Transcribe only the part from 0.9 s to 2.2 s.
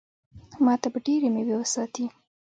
به ډېرې مېوې وساتي.